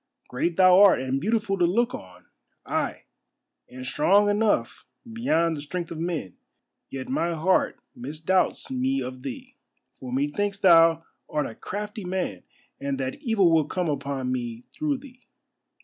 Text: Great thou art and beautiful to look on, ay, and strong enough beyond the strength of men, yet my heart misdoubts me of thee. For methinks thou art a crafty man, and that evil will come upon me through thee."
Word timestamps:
Great 0.29 0.57
thou 0.57 0.81
art 0.81 0.99
and 0.99 1.21
beautiful 1.21 1.59
to 1.59 1.65
look 1.65 1.93
on, 1.93 2.25
ay, 2.65 3.03
and 3.69 3.85
strong 3.85 4.31
enough 4.31 4.83
beyond 5.13 5.55
the 5.55 5.61
strength 5.61 5.91
of 5.91 5.99
men, 5.99 6.35
yet 6.89 7.07
my 7.07 7.33
heart 7.35 7.79
misdoubts 7.95 8.71
me 8.71 8.99
of 8.99 9.21
thee. 9.21 9.57
For 9.91 10.11
methinks 10.11 10.57
thou 10.57 11.03
art 11.29 11.45
a 11.45 11.53
crafty 11.53 12.03
man, 12.03 12.41
and 12.79 12.99
that 12.99 13.21
evil 13.21 13.51
will 13.51 13.65
come 13.65 13.89
upon 13.89 14.31
me 14.31 14.63
through 14.71 14.97
thee." 14.97 15.27